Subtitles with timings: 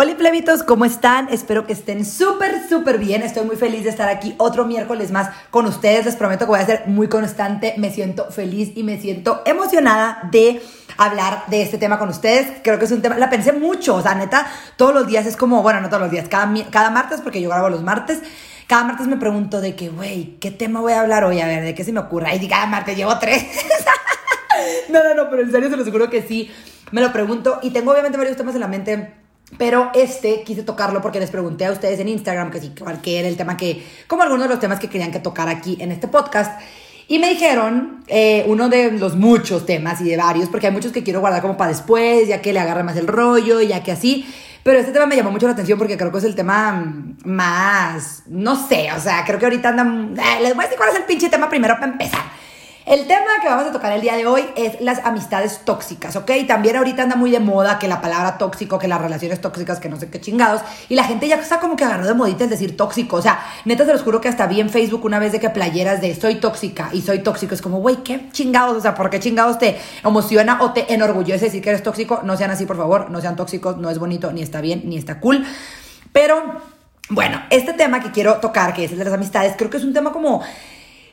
[0.00, 1.28] Hola plebitos, ¿cómo están?
[1.28, 3.22] Espero que estén súper, súper bien.
[3.22, 6.04] Estoy muy feliz de estar aquí otro miércoles más con ustedes.
[6.04, 7.74] Les prometo que voy a ser muy constante.
[7.78, 10.62] Me siento feliz y me siento emocionada de
[10.98, 12.46] hablar de este tema con ustedes.
[12.62, 15.36] Creo que es un tema, la pensé mucho, o sea, neta, todos los días es
[15.36, 18.20] como, bueno, no todos los días, cada, cada martes, porque yo grabo los martes.
[18.68, 21.40] Cada martes me pregunto de que, güey, ¿qué tema voy a hablar hoy?
[21.40, 22.36] A ver, ¿de qué se me ocurre?
[22.36, 23.44] Y cada martes llevo tres.
[24.90, 26.52] no, no, no, pero en serio se los juro que sí.
[26.92, 29.26] Me lo pregunto y tengo obviamente varios temas en la mente
[29.56, 33.18] pero este quise tocarlo porque les pregunté a ustedes en Instagram que sí, cuál que
[33.18, 35.92] era el tema que, como algunos de los temas que querían que tocar aquí en
[35.92, 36.60] este podcast.
[37.10, 40.92] Y me dijeron eh, uno de los muchos temas y de varios, porque hay muchos
[40.92, 43.92] que quiero guardar como para después, ya que le agarre más el rollo, ya que
[43.92, 44.26] así.
[44.62, 46.84] Pero este tema me llamó mucho la atención porque creo que es el tema
[47.24, 50.14] más, no sé, o sea, creo que ahorita andan...
[50.18, 52.20] Eh, les voy a decir cuál es el pinche tema primero para empezar.
[52.88, 56.30] El tema que vamos a tocar el día de hoy es las amistades tóxicas, ¿ok?
[56.46, 59.90] También ahorita anda muy de moda que la palabra tóxico, que las relaciones tóxicas, que
[59.90, 60.62] no sé qué chingados.
[60.88, 63.16] Y la gente ya está como que agarró de modita decir tóxico.
[63.16, 65.50] O sea, neta se los juro que hasta vi en Facebook una vez de que
[65.50, 67.54] playeras de soy tóxica y soy tóxico.
[67.54, 68.74] Es como, güey, qué chingados.
[68.78, 72.22] O sea, ¿por qué chingados te emociona o te enorgullece decir que eres tóxico?
[72.24, 73.10] No sean así, por favor.
[73.10, 73.76] No sean tóxicos.
[73.76, 75.44] No es bonito, ni está bien, ni está cool.
[76.10, 76.42] Pero,
[77.10, 79.84] bueno, este tema que quiero tocar, que es el de las amistades, creo que es
[79.84, 80.42] un tema como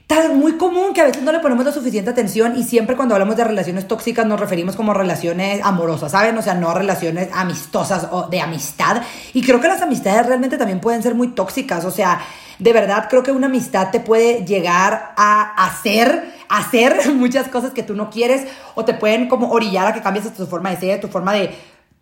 [0.07, 3.15] tan muy común que a veces no le ponemos la suficiente atención y siempre cuando
[3.15, 6.37] hablamos de relaciones tóxicas nos referimos como relaciones amorosas, ¿saben?
[6.37, 9.01] O sea, no relaciones amistosas o de amistad.
[9.33, 12.21] Y creo que las amistades realmente también pueden ser muy tóxicas, o sea,
[12.59, 17.83] de verdad creo que una amistad te puede llegar a hacer hacer muchas cosas que
[17.83, 21.01] tú no quieres o te pueden como orillar a que cambies tu forma de ser,
[21.01, 21.55] tu forma de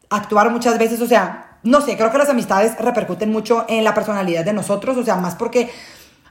[0.10, 3.94] actuar muchas veces, o sea, no sé, creo que las amistades repercuten mucho en la
[3.94, 5.72] personalidad de nosotros, o sea, más porque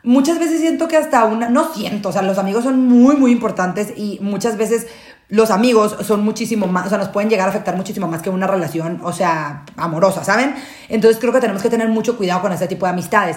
[0.03, 3.33] muchas veces siento que hasta una, no siento, o sea, los amigos son muy, muy
[3.33, 4.87] importantes y muchas veces
[5.29, 8.29] los amigos son muchísimo más, o sea, nos pueden llegar a afectar muchísimo más que
[8.29, 10.55] una relación, o sea, amorosa, ¿saben?
[10.89, 13.37] Entonces creo que tenemos que tener mucho cuidado con ese tipo de amistades.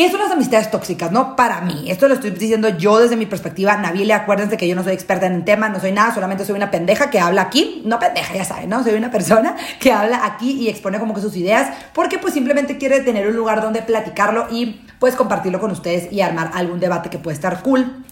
[0.00, 1.12] ¿Qué son las amistades tóxicas?
[1.12, 1.90] No para mí.
[1.90, 3.76] Esto lo estoy diciendo yo desde mi perspectiva.
[3.76, 6.56] Nabile, acuérdense que yo no soy experta en el tema, no soy nada, solamente soy
[6.56, 7.82] una pendeja que habla aquí.
[7.84, 8.82] No pendeja, ya saben, ¿no?
[8.82, 12.78] Soy una persona que habla aquí y expone como que sus ideas porque pues simplemente
[12.78, 17.10] quiere tener un lugar donde platicarlo y pues compartirlo con ustedes y armar algún debate
[17.10, 18.02] que puede estar cool.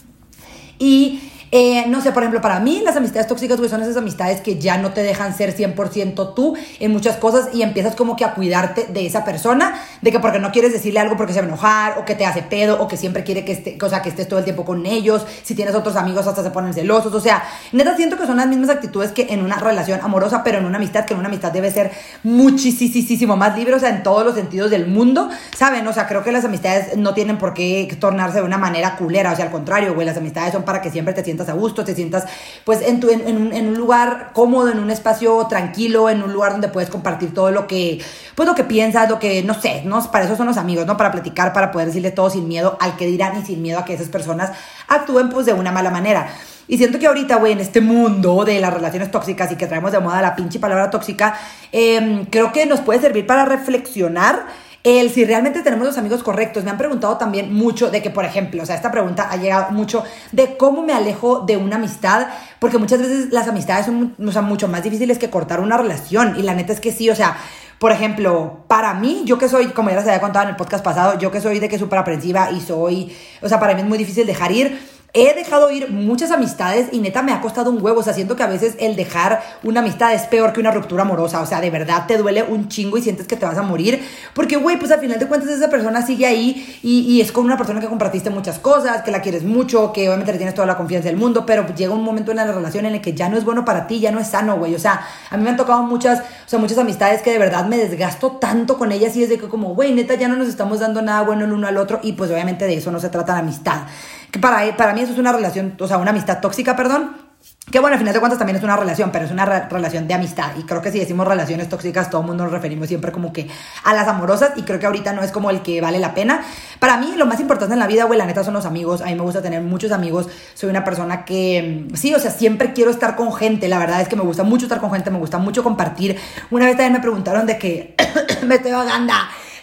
[0.79, 4.41] Y eh, no sé, por ejemplo, para mí las amistades tóxicas, güey, son esas amistades
[4.41, 8.25] que ya no te dejan ser 100% tú en muchas cosas y empiezas como que
[8.25, 11.47] a cuidarte de esa persona, de que porque no quieres decirle algo porque se va
[11.47, 14.03] a enojar o que te hace pedo o que siempre quiere que, esté, o sea,
[14.03, 17.15] que estés todo el tiempo con ellos, si tienes otros amigos hasta se ponen celosos,
[17.15, 17.43] o sea,
[17.73, 20.77] neta siento que son las mismas actitudes que en una relación amorosa, pero en una
[20.77, 21.93] amistad, que en una amistad debe ser
[22.25, 25.87] muchísimo más libre, o sea, en todos los sentidos del mundo, ¿saben?
[25.87, 29.33] O sea, creo que las amistades no tienen por qué tornarse de una manera culera,
[29.33, 31.85] o sea, al contrario, güey, las amistades son para que siempre te sientas a gusto,
[31.85, 32.25] te sientas
[32.65, 36.69] pues en, tu, en, un, lugar cómodo, en un espacio tranquilo, en un lugar donde
[36.69, 38.01] puedes compartir todo lo que,
[38.35, 40.03] pues lo que piensas, lo que, no sé, ¿no?
[40.11, 40.97] Para eso son los amigos, ¿no?
[40.97, 43.85] Para platicar, para poder decirle todo sin miedo al que dirán y sin miedo a
[43.85, 44.53] que esas personas
[44.89, 46.29] actúen pues de una mala manera.
[46.69, 49.91] Y siento que ahorita, güey, en este mundo de las relaciones tóxicas y que traemos
[49.91, 51.35] de moda la pinche palabra tóxica,
[51.73, 54.47] em, creo que nos puede servir para reflexionar
[54.89, 56.65] el si realmente tenemos los amigos correctos.
[56.65, 59.71] Me han preguntado también mucho de que, por ejemplo, o sea, esta pregunta ha llegado
[59.73, 62.29] mucho de cómo me alejo de una amistad,
[62.59, 66.37] porque muchas veces las amistades son mucho más difíciles que cortar una relación.
[66.39, 67.37] Y la neta es que sí, o sea,
[67.79, 70.85] por ejemplo, para mí, yo que soy, como ya les había contado en el podcast
[70.85, 73.87] pasado, yo que soy de que súper aprensiva y soy, o sea, para mí es
[73.87, 77.83] muy difícil dejar ir He dejado ir muchas amistades y neta me ha costado un
[77.83, 78.01] huevo.
[78.01, 81.03] O sea, siento que a veces el dejar una amistad es peor que una ruptura
[81.03, 81.41] amorosa.
[81.41, 84.05] O sea, de verdad te duele un chingo y sientes que te vas a morir.
[84.35, 87.57] Porque, güey, pues al final de cuentas esa persona sigue ahí y, es con una
[87.57, 90.77] persona que compartiste muchas cosas, que la quieres mucho, que obviamente le tienes toda la
[90.77, 93.39] confianza del mundo, pero llega un momento en la relación en el que ya no
[93.39, 94.75] es bueno para ti, ya no es sano, güey.
[94.75, 97.65] O sea, a mí me han tocado muchas, o sea, muchas amistades que de verdad
[97.65, 100.49] me desgasto tanto con ellas y es de que como, güey, neta, ya no nos
[100.49, 103.09] estamos dando nada bueno el uno al otro y pues obviamente de eso no se
[103.09, 103.83] trata la amistad.
[104.31, 107.29] Que para, para mí eso es una relación, o sea, una amistad tóxica, perdón.
[107.71, 110.15] Que bueno, al final de cuentas también es una relación, pero es una relación de
[110.15, 110.53] amistad.
[110.59, 113.47] Y creo que si decimos relaciones tóxicas, todo el mundo nos referimos siempre como que
[113.85, 114.53] a las amorosas.
[114.57, 116.43] Y creo que ahorita no es como el que vale la pena.
[116.79, 119.03] Para mí, lo más importante en la vida, güey, la neta son los amigos.
[119.03, 120.29] A mí me gusta tener muchos amigos.
[120.55, 123.69] Soy una persona que, mm, sí, o sea, siempre quiero estar con gente.
[123.69, 126.17] La verdad es que me gusta mucho estar con gente, me gusta mucho compartir.
[126.51, 127.95] Una vez también me preguntaron de que
[128.47, 129.13] me estoy ahogando.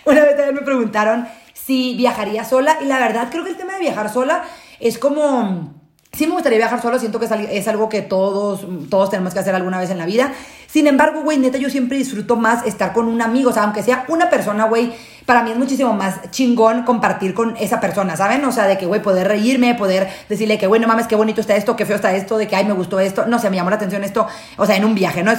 [0.06, 1.28] Una vez también me preguntaron
[1.66, 2.78] si viajaría sola.
[2.82, 4.44] Y la verdad, creo que el tema de viajar sola
[4.80, 5.74] es como...
[6.14, 9.54] Sí me gustaría viajar sola, siento que es algo que todos, todos tenemos que hacer
[9.54, 10.32] alguna vez en la vida.
[10.66, 13.84] Sin embargo, güey, neta, yo siempre disfruto más estar con un amigo, o sea, aunque
[13.84, 14.94] sea una persona, güey,
[15.26, 18.46] para mí es muchísimo más chingón compartir con esa persona, ¿saben?
[18.46, 21.42] O sea, de que, güey, poder reírme, poder decirle que, güey, no mames, qué bonito
[21.42, 23.58] está esto, qué feo está esto, de que, ay, me gustó esto, no sé, me
[23.58, 24.26] llamó la atención esto,
[24.56, 25.34] o sea, en un viaje, ¿no?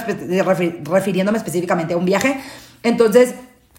[0.83, 2.39] refiriéndome específicamente a un viaje.
[2.83, 3.33] Entonces,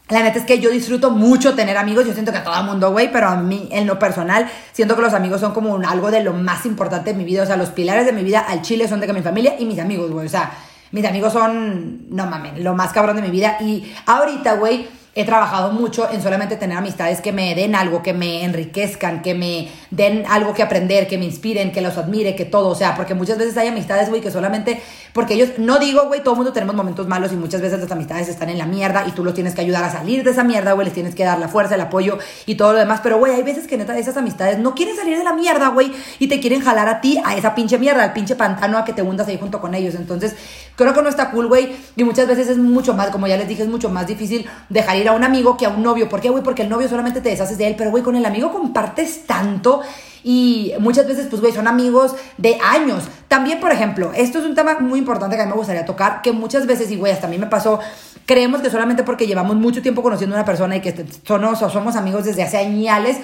[0.08, 2.64] la neta es que yo disfruto mucho tener amigos, yo siento que a todo el
[2.64, 6.10] mundo, güey, pero a mí en lo personal siento que los amigos son como algo
[6.10, 8.62] de lo más importante en mi vida, o sea, los pilares de mi vida al
[8.62, 10.50] chile son de que mi familia y mis amigos, güey, o sea,
[10.92, 14.88] mis amigos son, no mames, lo más cabrón de mi vida y ahorita, güey,
[15.18, 19.34] he trabajado mucho en solamente tener amistades que me den algo, que me enriquezcan, que
[19.34, 22.68] me den algo que aprender, que me inspiren, que los admire, que todo.
[22.68, 24.80] O sea, porque muchas veces hay amistades, güey, que solamente,
[25.12, 27.90] porque ellos, no digo, güey, todo el mundo tenemos momentos malos y muchas veces las
[27.90, 30.44] amistades están en la mierda y tú los tienes que ayudar a salir de esa
[30.44, 33.00] mierda, güey, les tienes que dar la fuerza, el apoyo y todo lo demás.
[33.02, 35.90] Pero, güey, hay veces que neta esas amistades no quieren salir de la mierda, güey,
[36.20, 38.92] y te quieren jalar a ti, a esa pinche mierda, al pinche pantano, a que
[38.92, 39.96] te hundas ahí junto con ellos.
[39.96, 40.36] Entonces,
[40.76, 43.48] creo que no está cool, güey, y muchas veces es mucho más, como ya les
[43.48, 46.08] dije, es mucho más difícil dejar ir a un amigo que a un novio.
[46.08, 46.42] ¿Por qué, güey?
[46.42, 49.80] Porque el novio solamente te deshaces de él, pero, güey, con el amigo compartes tanto.
[50.24, 53.04] Y muchas veces, pues, güey, son amigos de años.
[53.28, 56.22] También, por ejemplo, esto es un tema muy importante que a mí me gustaría tocar,
[56.22, 57.78] que muchas veces, y güey, hasta a mí me pasó,
[58.26, 61.96] creemos que solamente porque llevamos mucho tiempo conociendo a una persona y que somos, somos
[61.96, 63.16] amigos desde hace años,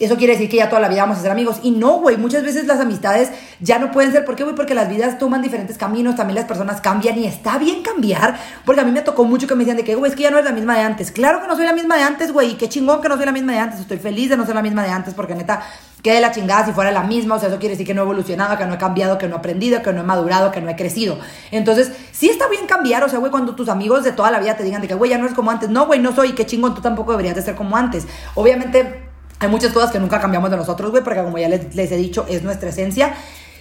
[0.00, 1.60] eso quiere decir que ya toda la vida vamos a ser amigos.
[1.62, 3.30] Y no, güey, muchas veces las amistades
[3.60, 4.24] ya no pueden ser.
[4.24, 4.56] ¿Por qué, güey?
[4.56, 8.38] Porque las vidas toman diferentes caminos, también las personas cambian y está bien cambiar.
[8.64, 10.30] Porque a mí me tocó mucho que me decían de que, güey, es que ya
[10.30, 11.10] no es la misma de antes.
[11.10, 13.26] Claro que no soy la misma de antes, güey, y qué chingón que no soy
[13.26, 13.80] la misma de antes.
[13.80, 15.62] Estoy feliz de no ser la misma de antes porque neta
[16.02, 18.04] quede la chingada si fuera la misma, o sea, eso quiere decir que no he
[18.04, 20.70] evolucionado, que no he cambiado, que no he aprendido, que no he madurado, que no
[20.70, 21.18] he crecido.
[21.50, 24.56] Entonces, sí está bien cambiar, o sea, güey, cuando tus amigos de toda la vida
[24.56, 26.46] te digan de que, güey, ya no es como antes, no, güey, no soy, qué
[26.46, 28.06] chingón, tú tampoco deberías de ser como antes.
[28.34, 29.09] Obviamente
[29.40, 31.96] hay muchas cosas que nunca cambiamos de nosotros, güey, porque como ya les, les he
[31.96, 33.14] dicho, es nuestra esencia.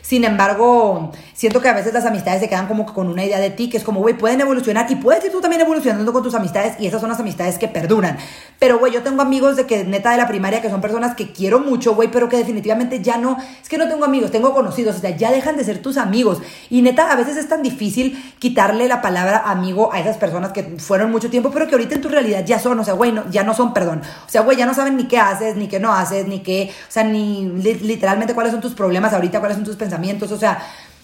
[0.09, 3.51] Sin embargo, siento que a veces las amistades se quedan como con una idea de
[3.51, 6.33] ti, que es como, güey, pueden evolucionar y puedes ir tú también evolucionando con tus
[6.33, 8.17] amistades y esas son las amistades que perduran.
[8.57, 11.31] Pero, güey, yo tengo amigos de que neta de la primaria que son personas que
[11.31, 14.95] quiero mucho, güey, pero que definitivamente ya no, es que no tengo amigos, tengo conocidos,
[14.95, 16.39] o sea, ya dejan de ser tus amigos.
[16.71, 20.63] Y neta, a veces es tan difícil quitarle la palabra amigo a esas personas que
[20.79, 23.43] fueron mucho tiempo, pero que ahorita en tu realidad ya son, o sea, güey, ya
[23.43, 24.01] no son, perdón.
[24.25, 26.71] O sea, güey, ya no saben ni qué haces, ni qué no haces, ni qué,
[26.71, 29.98] o sea, ni literalmente cuáles son tus problemas ahorita, cuáles son tus pensamientos
[30.31, 30.59] o sea,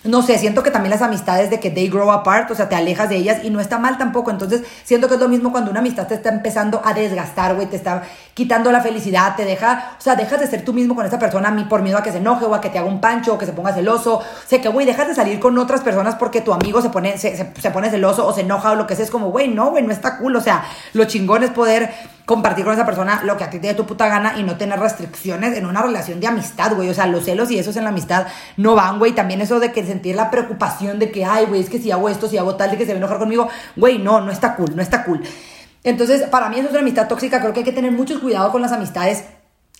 [0.06, 2.76] no sé, siento que también las amistades de que they grow apart, o sea, te
[2.76, 4.30] alejas de ellas y no está mal tampoco.
[4.30, 7.68] Entonces, siento que es lo mismo cuando una amistad te está empezando a desgastar, güey,
[7.68, 8.04] te está
[8.36, 11.50] quitando la felicidad, te deja, o sea, dejas de ser tú mismo con esa persona
[11.50, 13.34] a mí por miedo a que se enoje o a que te haga un pancho
[13.34, 14.18] o que se ponga celoso.
[14.18, 17.18] O sea, que, güey, dejas de salir con otras personas porque tu amigo se pone,
[17.18, 19.06] se, se pone celoso o se enoja o lo que sea.
[19.06, 20.36] Es como, güey, no, güey, no está cool.
[20.36, 21.92] O sea, lo chingón es poder
[22.26, 24.58] compartir con esa persona lo que a ti te dé tu puta gana y no
[24.58, 26.90] tener restricciones en una relación de amistad, güey.
[26.90, 28.28] O sea, los celos y esos en la amistad
[28.58, 29.14] no van, güey.
[29.14, 32.10] También eso de que sentir la preocupación de que, ay, güey, es que si hago
[32.10, 34.56] esto, si hago tal, de que se va a enojar conmigo, güey, no, no está
[34.56, 35.22] cool, no está cool.
[35.84, 37.40] Entonces, para mí eso es una amistad tóxica.
[37.40, 39.24] Creo que hay que tener mucho cuidado con las amistades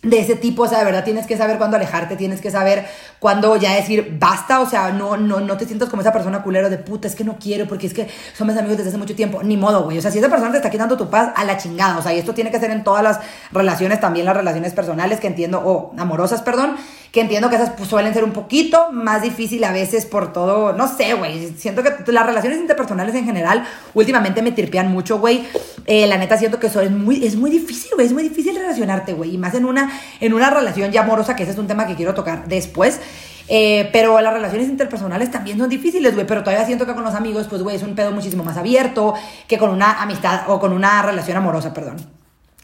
[0.02, 2.86] de ese tipo, o sea, de verdad tienes que saber cuándo alejarte, tienes que saber
[3.20, 6.70] cuándo ya decir basta, o sea, no, no, no te sientas como esa persona culero
[6.70, 8.08] de puta, es que no quiero, porque es que
[8.38, 10.58] somos amigos desde hace mucho tiempo, ni modo, güey, o sea, si esa persona te
[10.58, 12.84] está quitando tu paz, a la chingada, o sea, y esto tiene que ser en
[12.84, 13.20] todas las
[13.52, 16.76] relaciones, también las relaciones personales que entiendo, o amorosas, perdón,
[17.16, 20.74] que entiendo que esas pues, suelen ser un poquito más difícil a veces por todo,
[20.74, 25.48] no sé, güey, siento que las relaciones interpersonales en general últimamente me tirpean mucho, güey,
[25.86, 28.54] eh, la neta siento que eso es muy, es muy difícil, güey, es muy difícil
[28.54, 31.68] relacionarte, güey, y más en una en una relación ya amorosa, que ese es un
[31.68, 33.00] tema que quiero tocar después.
[33.48, 36.26] Eh, pero las relaciones interpersonales también son difíciles, güey.
[36.26, 39.14] Pero todavía siento que con los amigos, pues, güey, es un pedo muchísimo más abierto
[39.48, 41.98] que con una amistad o con una relación amorosa, perdón.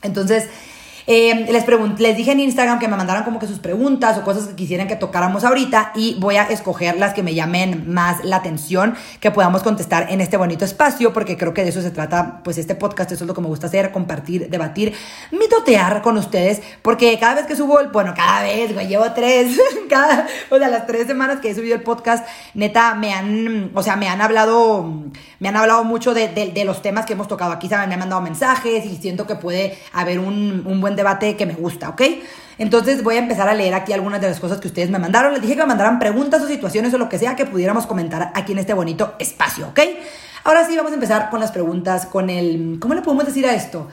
[0.01, 0.50] Entonces,
[1.08, 1.65] eh, les,
[2.00, 4.88] les dije en Instagram que me mandaran como que sus preguntas o cosas que quisieran
[4.88, 9.31] que tocáramos ahorita y voy a escoger las que me llamen más la atención, que
[9.31, 12.75] podamos contestar en este bonito espacio, porque creo que de eso se trata, pues este
[12.75, 14.93] podcast, eso es lo que me gusta hacer, compartir, debatir,
[15.31, 19.60] mitotear con ustedes, porque cada vez que subo, el, bueno, cada vez, güey, llevo tres,
[19.89, 23.84] cada, o sea, las tres semanas que he subido el podcast, neta, me han, o
[23.84, 25.03] sea, me han hablado,
[25.39, 27.67] me han hablado mucho de, los temas que hemos tocado aquí.
[27.67, 31.89] Me han mandado mensajes y siento que puede haber un buen debate que me gusta,
[31.89, 32.01] ¿ok?
[32.57, 35.33] Entonces voy a empezar a leer aquí algunas de las cosas que ustedes me mandaron.
[35.33, 38.31] Les dije que me mandaran preguntas o situaciones o lo que sea que pudiéramos comentar
[38.36, 39.79] aquí en este bonito espacio, ¿ok?
[40.43, 42.77] Ahora sí, vamos a empezar con las preguntas, con el...
[42.79, 43.88] ¿Cómo le podemos decir a esto?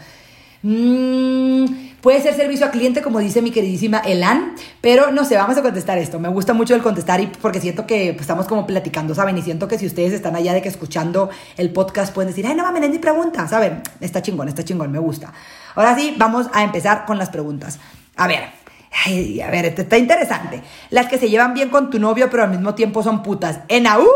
[0.68, 5.56] Mmm Puede ser servicio a cliente, como dice mi queridísima Elan, pero no sé, vamos
[5.56, 6.20] a contestar esto.
[6.20, 9.36] Me gusta mucho el contestar y porque siento que pues, estamos como platicando, ¿saben?
[9.36, 12.54] Y siento que si ustedes están allá de que escuchando el podcast pueden decir, ay,
[12.54, 13.82] no mames, ni pregunta, ¿saben?
[14.00, 15.32] Está chingón, está chingón, me gusta.
[15.74, 17.80] Ahora sí, vamos a empezar con las preguntas.
[18.14, 20.62] A ver, a ver, este está interesante.
[20.90, 23.58] Las que se llevan bien con tu novio, pero al mismo tiempo son putas.
[23.66, 24.06] En AU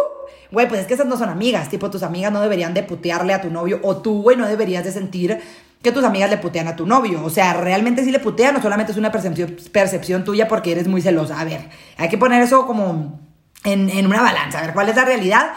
[0.52, 3.32] güey, pues es que esas no son amigas, tipo, tus amigas no deberían de putearle
[3.32, 5.40] a tu novio, o tú, güey, no deberías de sentir
[5.82, 7.24] que tus amigas le putean a tu novio.
[7.24, 10.88] O sea, realmente sí le putean o solamente es una percepción, percepción tuya porque eres
[10.88, 11.40] muy celosa.
[11.40, 13.20] A ver, hay que poner eso como
[13.64, 15.52] en, en una balanza, a ver cuál es la realidad.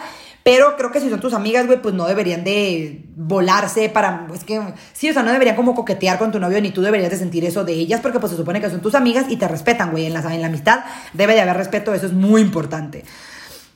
[0.46, 4.44] Pero creo que si son tus amigas, güey, pues no deberían de volarse para, es
[4.44, 4.60] que,
[4.92, 7.44] sí, o sea, no deberían como coquetear con tu novio, ni tú deberías de sentir
[7.44, 10.06] eso de ellas, porque pues se supone que son tus amigas y te respetan, güey,
[10.06, 13.04] en la, en la amistad debe de haber respeto, eso es muy importante.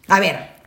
[0.06, 0.59] A ver,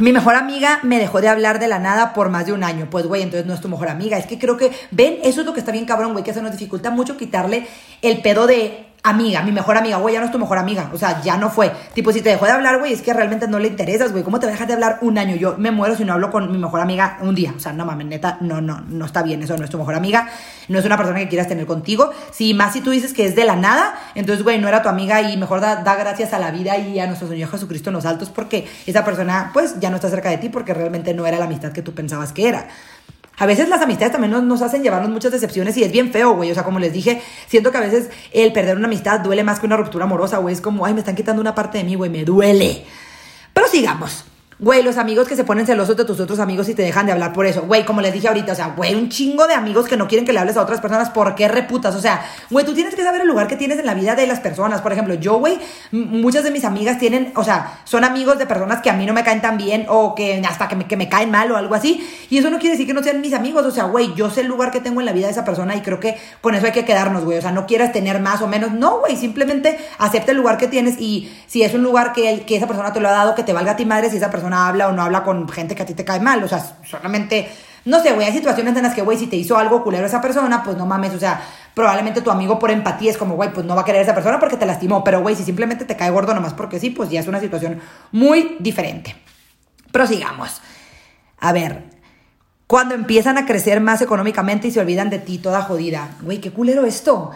[0.00, 2.88] mi mejor amiga me dejó de hablar de la nada por más de un año.
[2.90, 4.18] Pues, güey, entonces no es tu mejor amiga.
[4.18, 6.42] Es que creo que, ven, eso es lo que está bien cabrón, güey, que se
[6.42, 7.66] nos dificulta mucho quitarle
[8.02, 10.98] el pedo de amiga, mi mejor amiga, güey, ya no es tu mejor amiga, o
[10.98, 11.72] sea, ya no fue.
[11.94, 14.40] Tipo, si te dejó de hablar, güey, es que realmente no le interesas, güey, ¿cómo
[14.40, 15.36] te dejas de hablar un año?
[15.36, 17.86] Yo me muero si no hablo con mi mejor amiga un día, o sea, no
[17.86, 20.28] mames, neta, no, no, no está bien, eso no es tu mejor amiga,
[20.68, 22.10] no es una persona que quieras tener contigo.
[22.32, 24.88] Si más si tú dices que es de la nada, entonces, güey, no era tu
[24.88, 27.94] amiga y mejor da, da gracias a la vida y a nuestro Señor Jesucristo en
[27.94, 31.26] los altos porque esa persona, pues, ya no está cerca de ti porque realmente no
[31.26, 32.68] era la amistad que tú pensabas que era.
[33.40, 36.50] A veces las amistades también nos, hacen llevarnos muchas decepciones y es bien feo, güey.
[36.50, 39.58] O sea, como les dije, siento que a veces el perder una amistad duele más
[39.58, 40.54] que una ruptura amorosa, güey.
[40.54, 42.84] Es como, ay, me están quitando una parte de mí, güey, me duele.
[43.54, 44.26] Pero sigamos.
[44.62, 47.12] Güey, los amigos que se ponen celosos de tus otros amigos y te dejan de
[47.12, 47.62] hablar por eso.
[47.62, 50.26] Güey, como les dije ahorita, o sea, güey, un chingo de amigos que no quieren
[50.26, 51.08] que le hables a otras personas.
[51.08, 51.94] ¿Por qué reputas?
[51.94, 54.26] O sea, güey, tú tienes que saber el lugar que tienes en la vida de
[54.26, 54.82] las personas.
[54.82, 55.58] Por ejemplo, yo, güey,
[55.92, 59.14] muchas de mis amigas tienen, o sea, son amigos de personas que a mí no
[59.14, 61.74] me caen tan bien o que hasta que me, que me caen mal o algo
[61.74, 62.06] así.
[62.28, 63.64] Y eso no quiere decir que no sean mis amigos.
[63.64, 65.74] O sea, güey, yo sé el lugar que tengo en la vida de esa persona
[65.74, 67.38] y creo que con eso hay que quedarnos, güey.
[67.38, 68.72] O sea, no quieras tener más o menos.
[68.72, 72.56] No, güey, simplemente acepta el lugar que tienes y si es un lugar que, que
[72.56, 74.49] esa persona te lo ha dado, que te valga a ti madre si esa persona
[74.56, 76.42] habla o no habla con gente que a ti te cae mal.
[76.42, 77.50] O sea, solamente,
[77.84, 80.20] no sé, güey, hay situaciones en las que, güey, si te hizo algo culero esa
[80.20, 81.42] persona, pues no mames, o sea,
[81.74, 84.14] probablemente tu amigo por empatía es como, güey, pues no va a querer a esa
[84.14, 85.04] persona porque te lastimó.
[85.04, 87.80] Pero, güey, si simplemente te cae gordo nomás porque sí, pues ya es una situación
[88.12, 89.16] muy diferente.
[89.92, 90.60] Prosigamos.
[91.38, 91.84] A ver,
[92.66, 96.10] cuando empiezan a crecer más económicamente y se olvidan de ti toda jodida.
[96.22, 97.32] Güey, qué culero esto.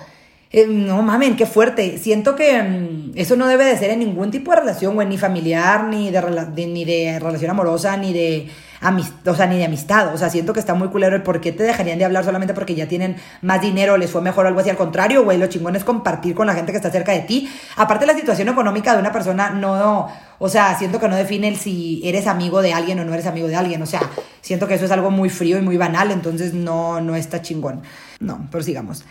[0.56, 1.98] Eh, no mamen, qué fuerte.
[1.98, 5.18] Siento que mm, eso no debe de ser en ningún tipo de relación, güey, ni
[5.18, 6.20] familiar, ni de,
[7.18, 8.48] relación amorosa, ni de
[8.80, 10.14] amistad, o sea, ni de amistad.
[10.14, 12.54] O sea, siento que está muy culero el por qué te dejarían de hablar solamente
[12.54, 14.70] porque ya tienen más dinero, les fue mejor algo así.
[14.70, 17.50] Al contrario, güey, lo chingón es compartir con la gente que está cerca de ti.
[17.74, 20.06] Aparte, la situación económica de una persona no,
[20.38, 23.26] o sea, siento que no define el si eres amigo de alguien o no eres
[23.26, 23.82] amigo de alguien.
[23.82, 24.02] O sea,
[24.40, 27.82] siento que eso es algo muy frío y muy banal, entonces no, no está chingón.
[28.20, 29.04] No, pero sigamos.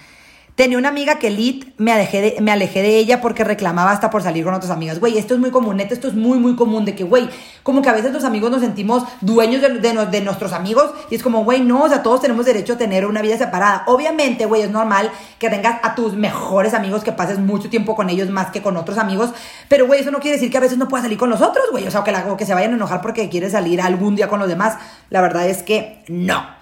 [0.55, 4.11] Tenía una amiga que lit, me alejé, de, me alejé de ella porque reclamaba hasta
[4.11, 4.99] por salir con otras amigas.
[4.99, 7.27] Güey, esto es muy común, neta, esto es muy, muy común de que, güey,
[7.63, 11.43] como que a veces los amigos nos sentimos dueños de, nuestros amigos y es como,
[11.43, 13.83] güey, no, o sea, todos tenemos derecho a tener una vida separada.
[13.87, 18.11] Obviamente, güey, es normal que tengas a tus mejores amigos, que pases mucho tiempo con
[18.11, 19.31] ellos más que con otros amigos,
[19.69, 21.65] pero, güey, eso no quiere decir que a veces no puedas salir con los otros,
[21.71, 24.27] güey, o sea, que, la, que se vayan a enojar porque quieres salir algún día
[24.27, 24.77] con los demás.
[25.09, 26.52] La verdad es que no.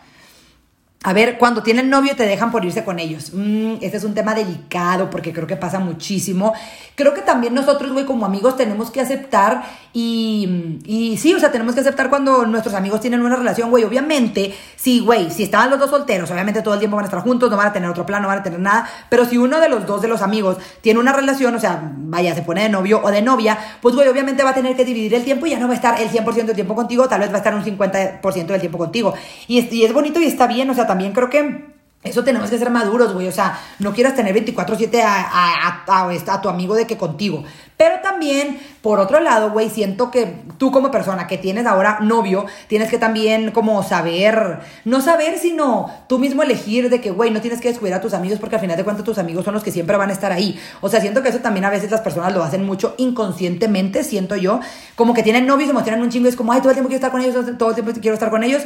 [1.03, 3.31] A ver, cuando tienen novio te dejan por irse con ellos.
[3.33, 6.53] Mm, este es un tema delicado porque creo que pasa muchísimo.
[7.01, 11.51] Creo que también nosotros, güey, como amigos tenemos que aceptar y, y sí, o sea,
[11.51, 13.83] tenemos que aceptar cuando nuestros amigos tienen una relación, güey.
[13.83, 17.21] Obviamente, sí, güey, si estaban los dos solteros, obviamente todo el tiempo van a estar
[17.21, 18.87] juntos, no van a tener otro plan, no van a tener nada.
[19.09, 22.35] Pero si uno de los dos de los amigos tiene una relación, o sea, vaya,
[22.35, 25.15] se pone de novio o de novia, pues, güey, obviamente va a tener que dividir
[25.15, 27.31] el tiempo y ya no va a estar el 100% del tiempo contigo, tal vez
[27.31, 29.15] va a estar un 50% del tiempo contigo.
[29.47, 31.70] Y es, y es bonito y está bien, o sea, también creo que
[32.03, 33.27] eso tenemos que ser maduros, güey.
[33.27, 37.43] O sea, no quieras tener 24-7 a, a, tu amigo de que contigo.
[37.77, 42.45] Pero también, por otro lado, güey, siento que tú como persona que tienes ahora novio,
[42.67, 47.41] tienes que también como saber, no saber, sino tú mismo elegir de que, güey, no
[47.41, 49.63] tienes que descuidar a tus amigos porque al final de cuentas tus amigos son los
[49.63, 50.59] que siempre van a estar ahí.
[50.81, 54.35] O sea, siento que eso también a veces las personas lo hacen mucho inconscientemente, siento
[54.35, 54.59] yo.
[54.95, 56.89] Como que tienen novios me tienen un chingo y es como, ay, todo el tiempo
[56.89, 58.63] quiero estar con ellos, todo el tiempo quiero estar con ellos.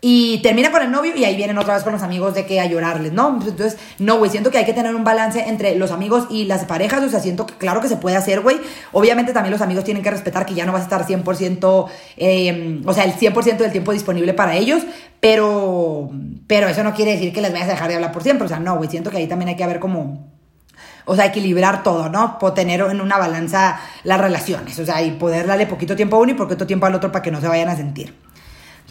[0.00, 2.60] Y termina con el novio y ahí vienen otra vez con los amigos de que
[2.60, 3.36] a llorarles, ¿no?
[3.44, 6.66] Entonces, no, güey, siento que hay que tener un balance entre los amigos y las
[6.66, 8.60] parejas, o sea, siento que claro que se puede hacer, güey.
[8.92, 11.86] Obviamente también los amigos tienen que respetar que ya no vas a estar 100%,
[12.16, 14.84] eh, o sea, el 100% del tiempo disponible para ellos,
[15.18, 16.10] pero,
[16.46, 18.48] pero eso no quiere decir que les vayas a dejar de hablar por siempre, o
[18.48, 20.28] sea, no, güey, siento que ahí también hay que haber como...
[21.06, 22.36] O sea, equilibrar todo, ¿no?
[22.54, 24.78] tener en una balanza las relaciones.
[24.78, 27.22] O sea, y poder darle poquito tiempo a uno y poquito tiempo al otro para
[27.22, 28.14] que no se vayan a sentir.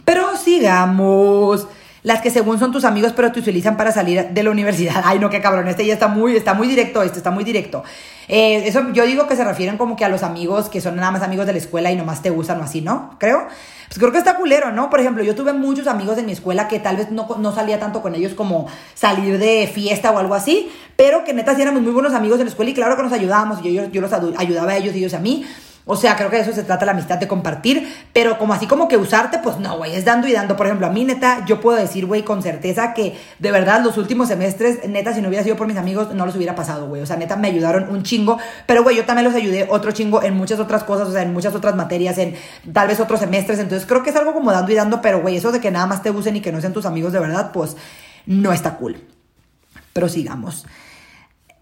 [0.05, 1.67] Pero sigamos.
[2.03, 5.01] Las que según son tus amigos, pero te utilizan para salir de la universidad.
[5.03, 5.67] Ay, no, qué cabrón.
[5.67, 7.83] Este ya está muy, está muy directo, este está muy directo.
[8.29, 11.11] Eh, eso yo digo que se refieren como que a los amigos que son nada
[11.11, 13.15] más amigos de la escuela y nomás te gustan o así, ¿no?
[13.19, 13.47] Creo.
[13.87, 14.89] Pues creo que está culero, ¿no?
[14.89, 17.79] Por ejemplo, yo tuve muchos amigos en mi escuela que tal vez no, no salía
[17.79, 21.91] tanto con ellos como salir de fiesta o algo así, pero que neta éramos muy
[21.93, 24.73] buenos amigos en la escuela y claro que nos ayudábamos yo, yo, yo los ayudaba
[24.73, 25.45] a ellos y ellos a mí.
[25.89, 28.67] O sea, creo que de eso se trata la amistad, de compartir, pero como así
[28.67, 30.57] como que usarte, pues no, güey, es dando y dando.
[30.57, 33.97] Por ejemplo, a mí, neta, yo puedo decir, güey, con certeza que de verdad los
[33.97, 37.01] últimos semestres, neta, si no hubiera sido por mis amigos, no los hubiera pasado, güey.
[37.01, 40.21] O sea, neta, me ayudaron un chingo, pero, güey, yo también los ayudé otro chingo
[40.21, 42.35] en muchas otras cosas, o sea, en muchas otras materias, en
[42.73, 43.59] tal vez otros semestres.
[43.59, 45.85] Entonces, creo que es algo como dando y dando, pero, güey, eso de que nada
[45.85, 47.77] más te usen y que no sean tus amigos de verdad, pues
[48.25, 49.01] no está cool.
[49.93, 50.65] Pero sigamos.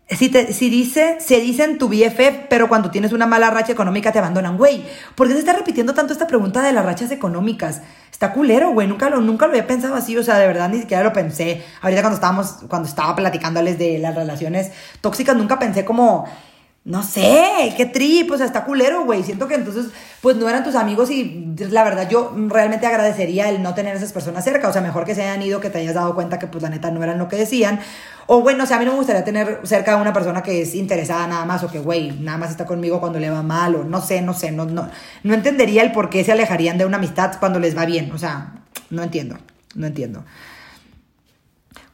[0.08, 4.12] Si, te, si dice, se dicen tu BFF, pero cuando tienes una mala racha económica
[4.12, 4.84] te abandonan, güey.
[5.16, 7.82] ¿Por qué se está repitiendo tanto esta pregunta de las rachas económicas?
[8.12, 8.88] Está culero, güey.
[8.88, 10.16] Nunca lo, nunca lo había pensado así.
[10.16, 11.64] O sea, de verdad ni siquiera lo pensé.
[11.82, 14.72] Ahorita cuando estábamos, cuando estaba platicándoles de las relaciones
[15.02, 16.26] tóxicas, nunca pensé como
[16.86, 19.24] no sé, qué trip, o sea, está culero, güey.
[19.24, 19.88] Siento que entonces,
[20.22, 24.14] pues no eran tus amigos y la verdad yo realmente agradecería el no tener esas
[24.14, 24.70] personas cerca.
[24.70, 26.70] O sea, mejor que se hayan ido, que te hayas dado cuenta que pues la
[26.70, 27.80] neta no eran lo que decían.
[28.28, 30.62] O bueno, o sea, a mí no me gustaría tener cerca a una persona que
[30.62, 33.76] es interesada nada más o que, güey, nada más está conmigo cuando le va mal
[33.76, 34.88] o no sé, no sé, no, no,
[35.24, 38.12] no entendería el por qué se alejarían de una amistad cuando les va bien.
[38.12, 38.54] O sea,
[38.92, 39.38] no entiendo,
[39.74, 40.24] no entiendo.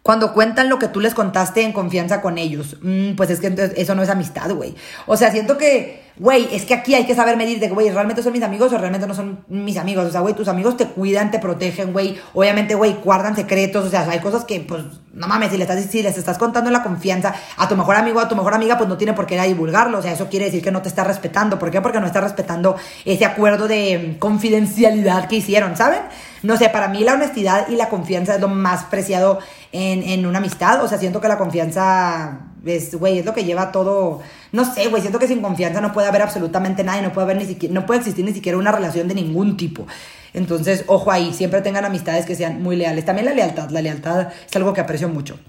[0.04, 3.72] Cuando cuentan lo que tú les contaste en confianza con ellos, mm, pues es que
[3.76, 4.74] eso no es amistad, güey.
[5.06, 8.22] O sea, siento que, güey, es que aquí hay que saber medir de, güey, ¿realmente
[8.22, 10.06] son mis amigos o realmente no son mis amigos?
[10.06, 12.16] O sea, güey, tus amigos te cuidan, te protegen, güey.
[12.36, 13.88] Obviamente, güey, guardan secretos.
[13.88, 14.84] O sea, hay cosas que, pues,
[15.16, 18.20] no mames, si, les estás, si les estás contando la confianza a tu mejor amigo,
[18.20, 19.98] a tu mejor amiga, pues no tiene por qué ir a divulgarlo.
[19.98, 21.58] O sea, eso quiere decir que no te está respetando.
[21.58, 21.82] ¿Por qué?
[21.82, 26.02] Porque no está respetando ese acuerdo de confidencialidad que hicieron, ¿saben?
[26.44, 29.40] No sé, para mí la honestidad y la confianza es lo más preciado
[29.72, 30.84] en, en una amistad.
[30.84, 34.22] O sea, siento que la confianza es, güey, es lo que lleva todo.
[34.52, 37.26] No sé, güey, siento que sin confianza no puede haber absolutamente nada y no puede
[37.26, 39.88] haber ni siquiera, no puede existir ni siquiera una relación de ningún tipo.
[40.34, 43.06] Entonces, ojo ahí, siempre tengan amistades que sean muy leales.
[43.06, 45.40] También la lealtad, la lealtad es algo que aprecio mucho.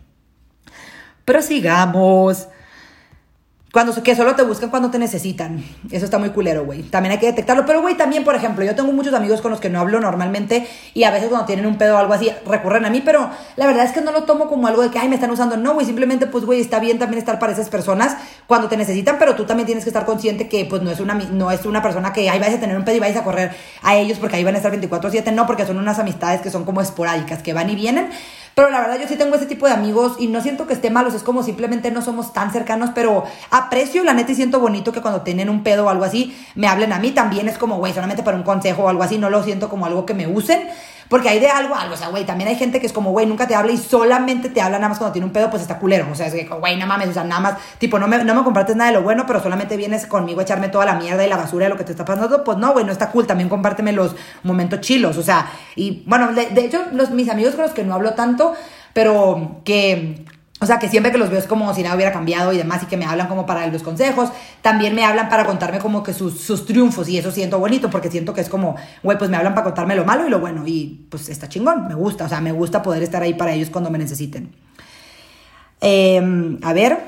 [1.24, 2.48] Pero sigamos.
[3.72, 5.64] Cuando, que solo te buscan cuando te necesitan.
[5.90, 6.82] Eso está muy culero, güey.
[6.82, 7.64] También hay que detectarlo.
[7.64, 10.68] Pero, güey, también, por ejemplo, yo tengo muchos amigos con los que no hablo normalmente
[10.92, 13.66] y a veces cuando tienen un pedo o algo así recurren a mí, pero la
[13.66, 15.56] verdad es que no lo tomo como algo de que, ay, me están usando.
[15.56, 18.14] No, güey, simplemente, pues, güey, está bien también estar para esas personas
[18.46, 21.14] cuando te necesitan, pero tú también tienes que estar consciente que, pues, no es una,
[21.14, 23.52] no es una persona que, ay, vais a tener un pedo y vais a correr
[23.80, 25.32] a ellos porque ahí van a estar 24-7.
[25.32, 28.10] No, porque son unas amistades que son como esporádicas, que van y vienen.
[28.54, 30.90] Pero la verdad yo sí tengo ese tipo de amigos y no siento que esté
[30.90, 34.92] malos, es como simplemente no somos tan cercanos, pero aprecio la neta y siento bonito
[34.92, 37.12] que cuando tienen un pedo o algo así, me hablen a mí.
[37.12, 39.86] También es como, güey, solamente para un consejo o algo así, no lo siento como
[39.86, 40.68] algo que me usen.
[41.08, 43.26] Porque hay de algo, algo, o sea, güey, también hay gente que es como, güey,
[43.26, 45.78] nunca te habla y solamente te habla nada más cuando tiene un pedo, pues está
[45.78, 46.06] culero.
[46.10, 48.34] O sea, es que, güey, no mames, o sea, nada más, tipo, no me, no
[48.34, 51.24] me compartes nada de lo bueno, pero solamente vienes conmigo a echarme toda la mierda
[51.24, 52.44] y la basura de lo que te está pasando.
[52.44, 53.26] Pues no, güey, no está cool.
[53.26, 57.54] También compárteme los momentos chilos, o sea, y bueno, de, de hecho, los, mis amigos
[57.54, 58.54] con los que no hablo tanto,
[58.92, 60.24] pero que
[60.62, 62.84] o sea, que siempre que los veo es como si nada hubiera cambiado y demás,
[62.84, 64.30] y que me hablan como para los consejos.
[64.60, 68.10] También me hablan para contarme como que sus, sus triunfos, y eso siento bonito, porque
[68.10, 70.62] siento que es como, güey, pues me hablan para contarme lo malo y lo bueno,
[70.64, 73.70] y pues está chingón, me gusta, o sea, me gusta poder estar ahí para ellos
[73.70, 74.52] cuando me necesiten.
[75.80, 77.00] Em, a ver,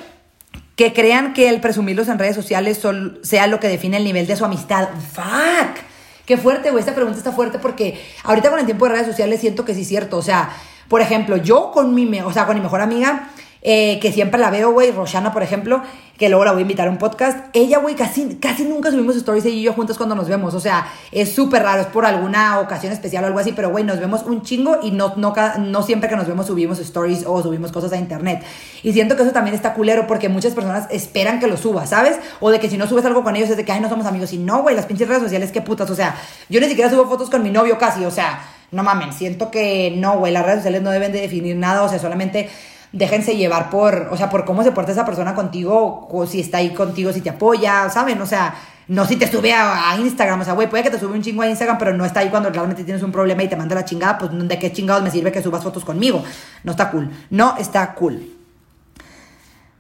[0.75, 2.81] que crean que el presumirlos en redes sociales
[3.23, 4.89] sea lo que define el nivel de su amistad.
[5.13, 5.79] ¡Fuck!
[6.27, 9.41] Qué fuerte, güey, esta pregunta está fuerte porque ahorita con el tiempo de redes sociales
[9.41, 10.51] siento que sí es cierto, o sea,
[10.89, 13.31] por ejemplo, yo con mi, o sea, con mi mejor amiga,
[13.67, 15.81] eh, que siempre la veo, güey, Roshana, por ejemplo,
[16.19, 17.39] que luego la voy a invitar a un podcast.
[17.55, 20.53] Ella, güey, casi, casi nunca subimos stories ella y yo juntos cuando nos vemos.
[20.53, 23.83] O sea, es súper raro, es por alguna ocasión especial o algo así, pero, güey,
[23.83, 27.43] nos vemos un chingo y no, no, no siempre que nos vemos subimos stories o
[27.43, 28.45] subimos cosas a internet.
[28.83, 32.21] Y siento que eso también está culero porque muchas personas esperan que lo subas, ¿sabes?
[32.41, 34.05] O de que si no subes algo con ellos es de que, ay, no somos
[34.05, 34.31] amigos.
[34.35, 35.89] Y no, güey, las pinches redes sociales, qué putas.
[35.91, 36.17] O sea,
[36.51, 38.41] yo ni siquiera subo fotos con mi novio casi, o sea
[38.75, 41.89] no mamen, siento que no, güey, las redes sociales no deben de definir nada, o
[41.89, 42.51] sea, solamente
[42.95, 46.59] déjense llevar por, o sea, por cómo se porta esa persona contigo, o si está
[46.59, 48.21] ahí contigo, si te apoya, ¿saben?
[48.23, 48.55] O sea,
[48.87, 51.43] no si te sube a, Instagram, o sea, güey, puede que te sube un chingo
[51.43, 53.85] a Instagram, pero no está ahí cuando realmente tienes un problema y te manda la
[53.85, 56.23] chingada, pues de qué chingados me sirve que subas fotos conmigo.
[56.63, 57.11] No está cool.
[57.31, 58.31] No está cool.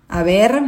[0.09, 0.63] A ver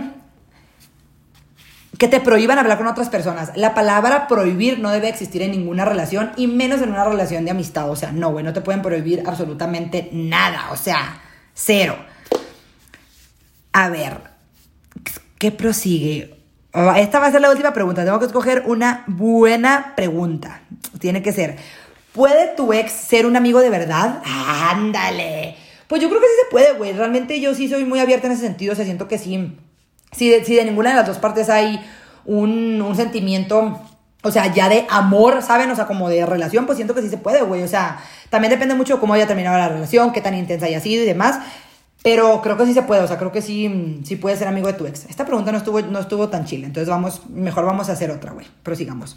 [1.98, 3.52] que te prohíban hablar con otras personas.
[3.56, 7.52] La palabra prohibir no debe existir en ninguna relación y menos en una relación de
[7.52, 7.90] amistad.
[7.90, 10.68] O sea, no, güey, no te pueden prohibir absolutamente nada.
[10.72, 11.20] O sea,
[11.54, 11.96] cero.
[13.78, 14.22] A ver,
[15.36, 16.34] ¿qué prosigue?
[16.72, 18.06] Ah, esta va a ser la última pregunta.
[18.06, 20.62] Tengo que escoger una buena pregunta.
[20.98, 21.56] Tiene que ser,
[22.14, 24.22] ¿puede tu ex ser un amigo de verdad?
[24.24, 25.56] Ándale.
[25.88, 26.94] Pues yo creo que sí se puede, güey.
[26.94, 28.72] Realmente yo sí soy muy abierta en ese sentido.
[28.72, 29.58] O sea, siento que sí
[30.10, 31.78] si de, si de ninguna de las dos partes hay
[32.24, 33.78] un, un sentimiento
[34.22, 35.70] o sea, ya de amor, ¿saben?
[35.70, 37.62] O sea, como de relación, pues siento que sí se puede, güey.
[37.62, 40.80] O sea, también depende mucho de cómo haya terminado la relación, qué tan intensa haya
[40.80, 41.40] sido y demás.
[42.07, 44.69] Pero creo que sí se puede, o sea, creo que sí, sí puedes ser amigo
[44.69, 45.07] de tu ex.
[45.07, 48.31] Esta pregunta no estuvo, no estuvo tan chile, entonces vamos, mejor vamos a hacer otra,
[48.31, 48.47] güey.
[48.62, 49.16] Prosigamos.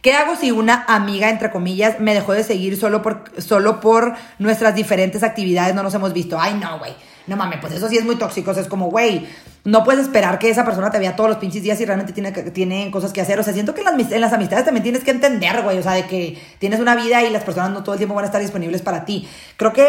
[0.00, 4.14] ¿Qué hago si una amiga, entre comillas, me dejó de seguir solo por, solo por
[4.38, 6.40] nuestras diferentes actividades no nos hemos visto?
[6.40, 6.92] Ay, no, güey.
[7.26, 8.52] No mames, pues eso sí es muy tóxico.
[8.52, 9.26] Es como, güey,
[9.64, 12.30] no puedes esperar que esa persona te vea todos los pinches días y realmente tiene,
[12.30, 13.40] tiene cosas que hacer.
[13.40, 15.78] O sea, siento que las, en las amistades también tienes que entender, güey.
[15.78, 18.22] O sea, de que tienes una vida y las personas no todo el tiempo van
[18.22, 19.28] a estar disponibles para ti.
[19.56, 19.84] Creo que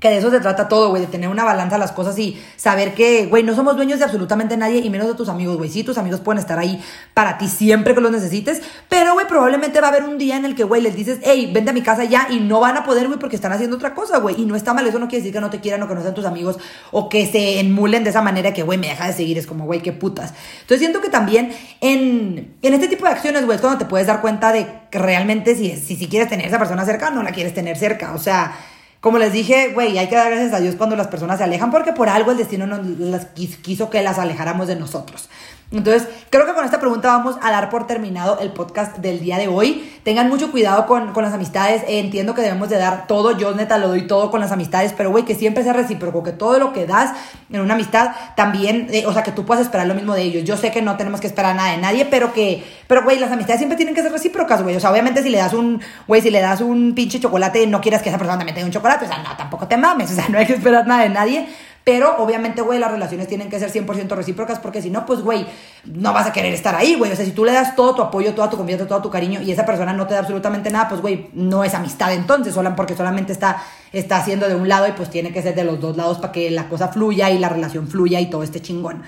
[0.00, 2.40] que de eso se trata todo, güey, de tener una balanza a las cosas y
[2.56, 5.68] saber que, güey, no somos dueños de absolutamente nadie y menos de tus amigos, güey.
[5.68, 6.82] Sí, tus amigos pueden estar ahí
[7.12, 10.46] para ti siempre que los necesites, pero, güey, probablemente va a haber un día en
[10.46, 12.84] el que, güey, les dices, hey, vente a mi casa ya y no van a
[12.84, 14.40] poder, güey, porque están haciendo otra cosa, güey.
[14.40, 16.00] Y no está mal, eso no quiere decir que no te quieran o que no
[16.00, 16.58] sean tus amigos
[16.92, 19.36] o que se enmulen de esa manera que, güey, me deja de seguir.
[19.36, 20.32] Es como, güey, qué putas.
[20.62, 24.06] Entonces siento que también en, en este tipo de acciones, güey, es cuando te puedes
[24.06, 27.32] dar cuenta de que realmente si, si, si quieres tener esa persona cerca, no la
[27.32, 28.14] quieres tener cerca.
[28.14, 28.56] O sea,
[29.00, 31.70] como les dije, güey, hay que dar gracias a Dios cuando las personas se alejan
[31.70, 35.28] porque por algo el destino nos las quiso que las alejáramos de nosotros.
[35.72, 39.38] Entonces, creo que con esta pregunta vamos a dar por terminado el podcast del día
[39.38, 39.88] de hoy.
[40.02, 41.82] Tengan mucho cuidado con, las amistades.
[41.86, 43.38] entiendo que debemos de dar todo.
[43.38, 46.32] Yo neta lo doy todo con las amistades, pero güey, que siempre sea recíproco, que
[46.32, 47.12] todo lo que das
[47.52, 50.42] en una amistad también, eh, o sea, que tú puedas esperar lo mismo de ellos.
[50.42, 53.30] Yo sé que no tenemos que esperar nada de nadie, pero que, pero güey, las
[53.30, 54.74] amistades siempre tienen que ser recíprocas, güey.
[54.74, 57.80] O sea, obviamente si le das un, güey, si le das un pinche chocolate, no
[57.80, 59.04] quieras que esa persona también tenga un chocolate.
[59.04, 60.10] O sea, no, tampoco te mames.
[60.10, 61.48] O sea, no hay que esperar nada de nadie.
[61.82, 65.46] Pero obviamente, güey, las relaciones tienen que ser 100% recíprocas porque si no, pues, güey,
[65.84, 67.10] no vas a querer estar ahí, güey.
[67.10, 69.40] O sea, si tú le das todo tu apoyo, toda tu confianza, todo tu cariño
[69.40, 72.94] y esa persona no te da absolutamente nada, pues, güey, no es amistad entonces, porque
[72.94, 73.62] solamente está,
[73.92, 76.32] está haciendo de un lado y pues tiene que ser de los dos lados para
[76.32, 79.02] que la cosa fluya y la relación fluya y todo este chingón.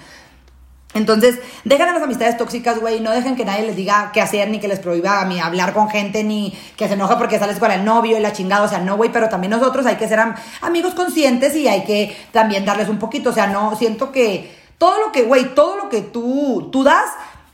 [0.95, 3.01] Entonces, dejen a las amistades tóxicas, güey.
[3.01, 5.73] No dejen que nadie les diga qué hacer, ni que les prohíba a mí hablar
[5.73, 8.65] con gente, ni que se enoje porque sales con el novio y la chingada.
[8.65, 9.11] O sea, no, güey.
[9.11, 10.21] Pero también nosotros hay que ser
[10.61, 13.31] amigos conscientes y hay que también darles un poquito.
[13.31, 17.07] O sea, no, siento que todo lo que, güey, todo lo que tú, tú das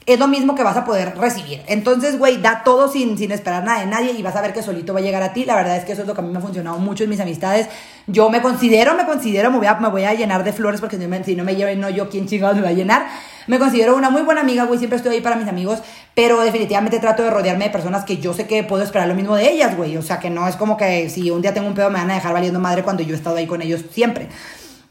[0.09, 1.61] es lo mismo que vas a poder recibir.
[1.67, 4.63] Entonces, güey, da todo sin, sin esperar nada de nadie y vas a ver que
[4.63, 5.45] solito va a llegar a ti.
[5.45, 7.11] La verdad es que eso es lo que a mí me ha funcionado mucho en
[7.11, 7.69] mis amistades.
[8.07, 10.97] Yo me considero, me considero, me voy a, me voy a llenar de flores porque
[11.25, 13.07] si no me lleven, no yo, ¿quién chingados me va a llenar?
[13.49, 15.81] Me considero una muy buena amiga, güey, siempre estoy ahí para mis amigos,
[16.15, 19.37] pero definitivamente trato de rodearme de personas que yo sé que puedo esperar lo mismo
[19.37, 19.97] de ellas, güey.
[19.99, 22.11] O sea, que no es como que si un día tengo un pedo me van
[22.11, 24.29] a dejar valiendo madre cuando yo he estado ahí con ellos siempre.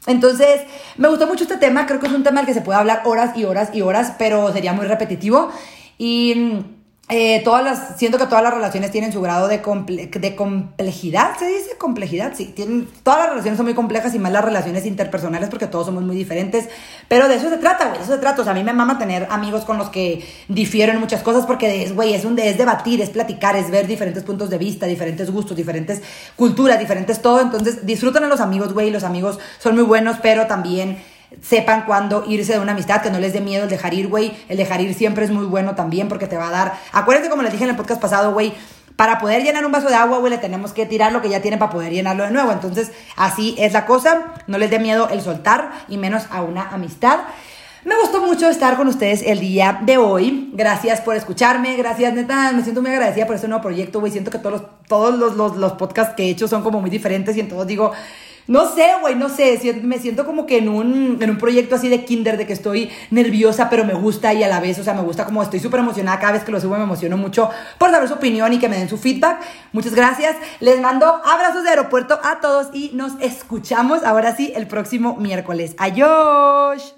[0.08, 0.62] Entonces,
[0.96, 3.02] me gustó mucho este tema, creo que es un tema del que se puede hablar
[3.04, 5.50] horas y horas y horas, pero sería muy repetitivo.
[5.98, 6.77] Y mm,
[7.10, 11.78] eh, todas las, siento que todas las relaciones tienen su grado de, complejidad, ¿se dice?
[11.78, 12.52] Complejidad, sí.
[12.54, 16.02] Tienen, todas las relaciones son muy complejas y más las relaciones interpersonales porque todos somos
[16.02, 16.68] muy diferentes.
[17.08, 18.42] Pero de eso se trata, güey, de eso se trata.
[18.42, 21.82] O sea, a mí me mama tener amigos con los que difieren muchas cosas porque
[21.82, 25.30] es, güey, es, un, es debatir, es platicar, es ver diferentes puntos de vista, diferentes
[25.30, 26.02] gustos, diferentes
[26.36, 27.40] culturas, diferentes todo.
[27.40, 30.98] Entonces, disfrutan a los amigos, güey, los amigos son muy buenos, pero también
[31.42, 34.36] sepan cuándo irse de una amistad, que no les dé miedo el dejar ir, güey.
[34.48, 36.74] El dejar ir siempre es muy bueno también porque te va a dar.
[36.92, 38.54] Acuérdense, como les dije en el podcast pasado, güey.
[38.96, 41.40] Para poder llenar un vaso de agua, güey, le tenemos que tirar lo que ya
[41.40, 42.50] tienen para poder llenarlo de nuevo.
[42.50, 44.34] Entonces, así es la cosa.
[44.48, 47.20] No les dé miedo el soltar y menos a una amistad.
[47.84, 50.50] Me gustó mucho estar con ustedes el día de hoy.
[50.52, 51.76] Gracias por escucharme.
[51.76, 52.50] Gracias, neta.
[52.52, 54.10] Me siento muy agradecida por este nuevo proyecto, güey.
[54.10, 56.90] Siento que todos, los, todos los, los, los podcasts que he hecho son como muy
[56.90, 57.92] diferentes y en todos digo,
[58.48, 59.78] no sé, güey, no sé.
[59.82, 62.90] Me siento como que en un, en un proyecto así de kinder, de que estoy
[63.10, 65.80] nerviosa, pero me gusta y a la vez, o sea, me gusta como estoy súper
[65.80, 66.18] emocionada.
[66.18, 68.78] Cada vez que lo subo me emociono mucho por saber su opinión y que me
[68.78, 69.38] den su feedback.
[69.72, 70.36] Muchas gracias.
[70.60, 75.74] Les mando abrazos de aeropuerto a todos y nos escuchamos ahora sí el próximo miércoles.
[75.78, 76.97] Adiós.